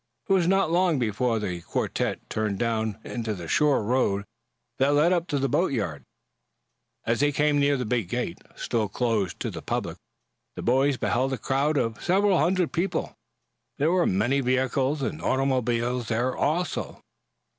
[0.27, 4.25] It was not long before the quartette turned down into the shore road
[4.79, 6.01] that led up to the boatyard.
[7.05, 9.97] As they came near the big gate, still closed to the public,
[10.55, 13.13] the boys beheld a crowd of several Hundred people.
[13.77, 16.99] There were many vehicles and automobiles there, also.